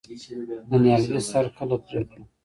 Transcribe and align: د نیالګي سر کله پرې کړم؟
د 0.69 0.71
نیالګي 0.83 1.21
سر 1.29 1.45
کله 1.57 1.75
پرې 1.85 2.01
کړم؟ 2.09 2.23